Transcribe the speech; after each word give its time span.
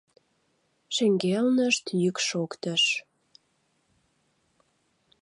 —шеҥгелнышт 0.95 1.85
йӱк 2.01 2.17
шоктыш. 2.27 2.83